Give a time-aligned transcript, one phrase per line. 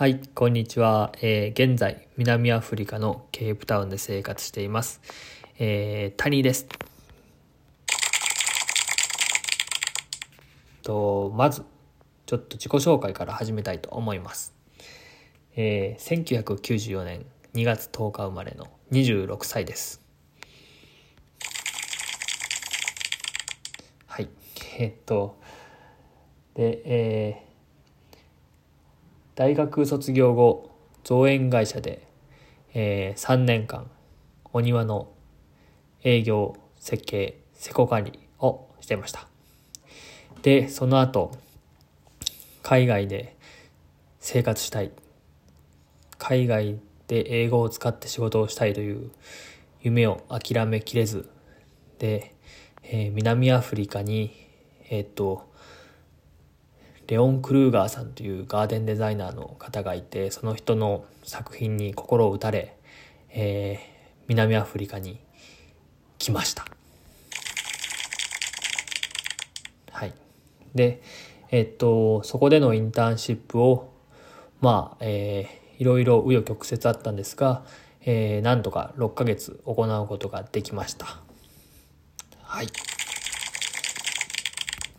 [0.00, 1.12] はい、こんにちは。
[1.20, 5.02] えー現在、南アフリカのケープタウンで生活しています。
[5.58, 6.66] えー、谷です。
[10.82, 11.64] と、まず、
[12.24, 14.54] ちょっと自己紹介から始めたいと思います。
[15.54, 20.00] えー、1994年2月10日生まれの26歳です。
[24.06, 24.30] はい。
[24.78, 25.38] えーっと、
[26.54, 27.49] で、えー
[29.40, 30.70] 大学卒業後
[31.02, 32.06] 造園会社で、
[32.74, 33.90] えー3年間
[34.52, 35.08] お庭の
[36.04, 39.26] 営業設計施工管理をしてました。
[40.42, 41.32] でその後
[42.62, 43.34] 海外で
[44.18, 44.92] 生活したい。
[46.18, 46.78] 海外
[47.08, 49.10] で英語を使って仕事をしたいという
[49.80, 51.30] 夢を諦めきれず
[51.98, 52.34] で、
[52.82, 54.34] えー南アフリカに
[54.90, 55.49] えーっと
[57.10, 62.76] レオン・クルーガーさんというガーデンデザイナーの方がいてその人の作品に心を打たれ、
[63.30, 65.18] えー南アフリカに
[66.18, 66.64] 来ました。
[69.90, 70.14] はい。
[70.72, 71.02] で
[71.50, 73.92] えっとそこでのインターンシップを
[74.60, 77.64] まあえーいろいろ紆余曲折あったんですが、
[78.02, 81.18] えーなんとか6ヶ月行うことができました。
[82.42, 82.68] はい。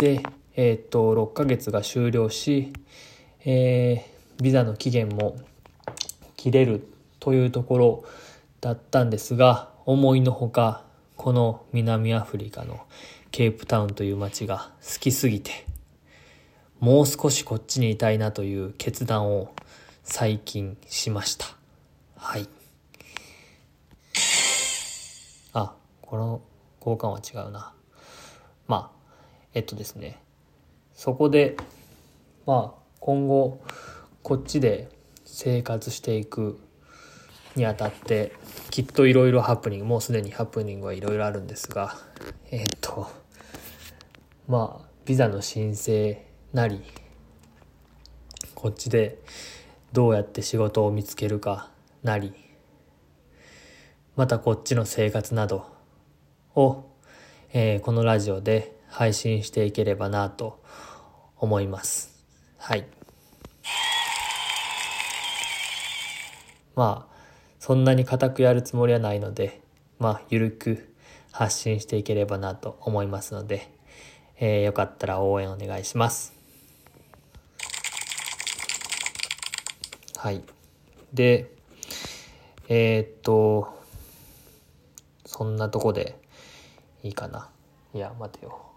[0.00, 0.22] で、
[0.60, 2.72] えーっと、6ヶ月が終了し、
[3.44, 5.36] えービザの期限も
[6.36, 6.86] 切れる
[7.18, 8.04] というところ
[8.60, 10.84] だったんですが、思いのほか、
[11.16, 12.80] この南アフリカの
[13.32, 15.66] ケープタウンという街が好きすぎて、
[16.78, 19.52] もう少しこっちにいたいなという決断を
[20.04, 21.46] 最近しました。
[22.16, 22.48] はい。
[25.52, 26.40] あ、この
[26.78, 27.72] 交換は違うな。
[28.68, 28.98] まあ、
[29.54, 30.20] えっとですね、
[30.98, 31.56] そこで、
[32.44, 33.62] まあ、今後、
[34.24, 34.88] こっちで
[35.24, 36.58] 生活していく
[37.54, 38.32] にあたって、
[38.70, 41.96] きっといろいろハプニング、もうすでにハプニングはいろいろあるんですが、
[42.50, 43.06] えっと、
[44.48, 46.20] まあ、ビザの申請
[46.52, 46.82] なり、
[48.56, 49.20] こっちで
[49.92, 51.70] どうやって仕事を見つけるか
[52.02, 52.34] なり、
[54.16, 55.64] またこっちの生活など
[56.56, 56.86] を、
[57.52, 60.62] えーこのラジオで配信していければなと
[61.36, 62.24] 思います。
[62.58, 62.86] はい。
[66.74, 67.14] まあ、
[67.58, 69.60] そんなに固くやるつもりはないので、
[69.98, 70.94] まあ、ゆるく
[71.32, 73.70] 発信していければなと思いますので、
[74.38, 76.32] えーよかったら応援お願いします。
[80.16, 80.42] はい。
[81.12, 81.50] で、
[82.68, 83.76] えーっと、
[85.24, 86.16] そんなとこで
[87.02, 87.50] いいかな。
[87.94, 88.68] いや、待てよ。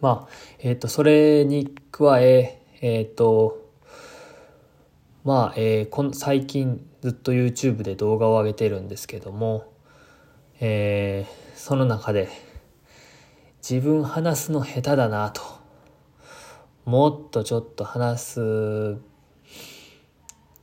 [0.00, 0.28] まあ、
[0.60, 3.66] えっ、と、それに加え、えっ、と、
[5.24, 9.72] まあ、えーこん最近ずっと YouTube で動画を上げてるんですけども、
[10.60, 12.28] えーその中で、
[13.68, 15.42] 自分話すの下手だなと。
[16.88, 18.96] もっとちょっと話す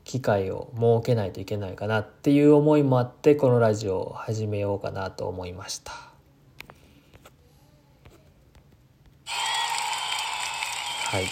[0.05, 6.14] 機会を設けないといけないかなっていう思いもあってこのラジオを始めようかなと思いました
[11.05, 11.25] はい。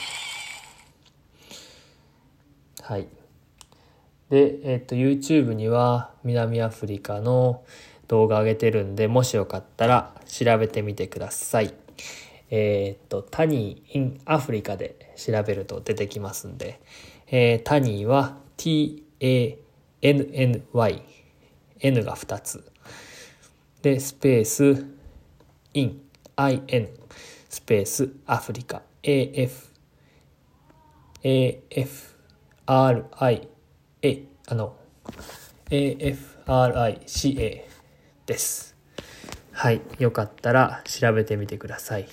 [2.81, 3.07] はい。
[4.29, 7.63] でえっと YouTube には南アフリカの
[8.07, 11.73] 動画上げてるんでもしよかったら調べてみてください。
[12.55, 16.79] えっと、タニー in アフリカで調べると出てきますんで、
[17.27, 19.59] えータニーは t-a-n-n-y、
[21.79, 22.63] n が2つ。
[23.81, 24.85] で、スペース
[25.73, 25.99] in,
[26.67, 26.89] in,
[27.49, 29.69] スペースアフリカ、af,
[31.23, 31.87] a-f-r-i,
[34.01, 34.75] a, あの、
[35.69, 37.67] a-f-r-i-c-a
[38.25, 38.75] です。
[39.51, 39.81] はい。
[39.99, 42.07] よかったら調べてみてください。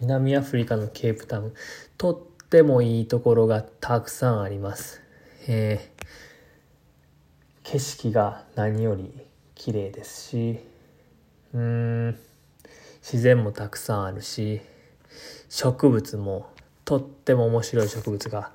[0.00, 1.54] 南アフリカのケープタウン、
[1.96, 2.18] とっ
[2.48, 5.00] てもいいところがたくさんあります。
[5.46, 5.94] えー
[7.64, 9.10] 景色が何より
[9.54, 10.58] 綺麗ですし、
[11.54, 12.18] うん、
[13.02, 14.60] 自然もたくさんあるし、
[15.48, 16.48] 植物も
[16.84, 18.50] とっても面白い植物が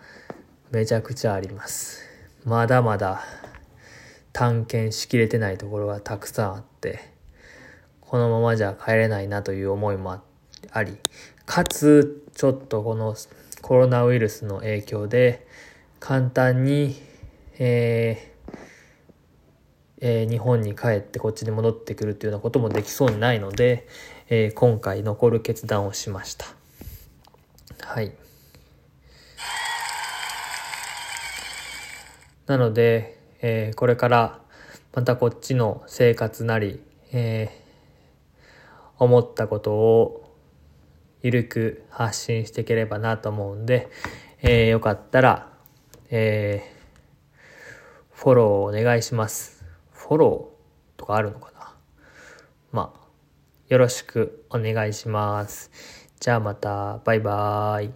[0.72, 2.04] めちゃくちゃあります。
[2.46, 3.24] まだまだ
[4.34, 7.00] 探検しきれてないところがたくさんあって、
[8.02, 10.22] このままじゃ帰れないなという思いも
[10.72, 10.98] あり、
[11.46, 13.16] かつ、ちょっとこの
[13.62, 15.48] コロナウイルスの影響で、
[16.00, 16.96] 簡単に、
[17.58, 18.29] え
[20.02, 23.88] えー日本に帰ってこっちに戻ってくるっていうようなこともできそうにないので、
[24.30, 26.46] えー今回残る決断をしました。
[27.82, 28.14] はい。
[32.50, 34.40] なので、えー、これから
[34.94, 36.82] またこっちの生活なり、
[37.12, 40.36] えー、思ったことを
[41.22, 43.90] ゆるく発信していければなと思うんで、
[44.42, 45.50] えー、よかったら、
[46.10, 49.59] えー、フォローお願いします。
[50.10, 51.72] フォローとかあるのかな？
[52.72, 53.00] まあ、
[53.68, 55.70] よろしくお願いします。
[56.20, 57.94] じゃあまた、バイバーイ。